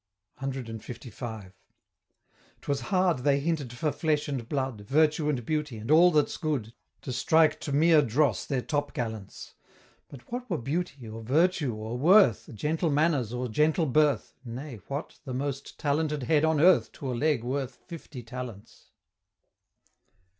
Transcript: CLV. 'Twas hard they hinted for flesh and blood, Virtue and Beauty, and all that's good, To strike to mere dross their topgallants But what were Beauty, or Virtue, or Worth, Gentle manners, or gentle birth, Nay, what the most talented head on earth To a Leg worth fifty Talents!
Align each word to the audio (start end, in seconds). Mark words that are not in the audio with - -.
CLV. 0.41 1.53
'Twas 2.61 2.81
hard 2.81 3.19
they 3.19 3.39
hinted 3.39 3.71
for 3.71 3.91
flesh 3.91 4.27
and 4.27 4.49
blood, 4.49 4.81
Virtue 4.87 5.29
and 5.29 5.45
Beauty, 5.45 5.77
and 5.77 5.91
all 5.91 6.09
that's 6.09 6.37
good, 6.37 6.73
To 7.03 7.13
strike 7.13 7.59
to 7.59 7.71
mere 7.71 8.01
dross 8.01 8.47
their 8.47 8.63
topgallants 8.63 9.53
But 10.07 10.31
what 10.31 10.49
were 10.49 10.57
Beauty, 10.57 11.07
or 11.07 11.21
Virtue, 11.21 11.75
or 11.75 11.99
Worth, 11.99 12.49
Gentle 12.51 12.89
manners, 12.89 13.31
or 13.31 13.47
gentle 13.47 13.85
birth, 13.85 14.33
Nay, 14.43 14.81
what 14.87 15.19
the 15.23 15.35
most 15.35 15.77
talented 15.77 16.23
head 16.23 16.43
on 16.43 16.59
earth 16.59 16.91
To 16.93 17.11
a 17.11 17.13
Leg 17.13 17.43
worth 17.43 17.75
fifty 17.75 18.23
Talents! 18.23 18.89